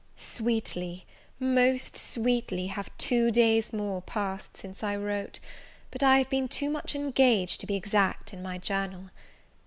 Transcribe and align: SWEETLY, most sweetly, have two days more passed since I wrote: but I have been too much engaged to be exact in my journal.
SWEETLY, 0.17 1.05
most 1.39 1.95
sweetly, 1.95 2.65
have 2.65 2.89
two 2.97 3.29
days 3.29 3.71
more 3.71 4.01
passed 4.01 4.57
since 4.57 4.81
I 4.81 4.95
wrote: 4.95 5.39
but 5.91 6.01
I 6.01 6.17
have 6.17 6.29
been 6.31 6.47
too 6.47 6.71
much 6.71 6.95
engaged 6.95 7.59
to 7.61 7.67
be 7.67 7.75
exact 7.75 8.33
in 8.33 8.41
my 8.41 8.57
journal. 8.57 9.11